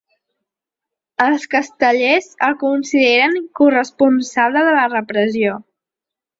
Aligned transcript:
Els 1.25 1.45
castellers 1.51 2.31
el 2.49 2.57
consideren 2.65 3.39
corresponsable 3.63 4.67
de 4.71 4.75
la 4.81 4.91
repressió. 4.99 5.63